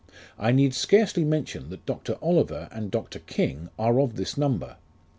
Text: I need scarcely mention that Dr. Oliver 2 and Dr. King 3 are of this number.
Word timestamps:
I 0.39 0.51
need 0.51 0.73
scarcely 0.73 1.23
mention 1.23 1.69
that 1.69 1.85
Dr. 1.85 2.17
Oliver 2.23 2.67
2 2.71 2.75
and 2.75 2.89
Dr. 2.89 3.19
King 3.19 3.69
3 3.77 3.85
are 3.85 3.99
of 3.99 4.15
this 4.15 4.35
number. 4.35 4.77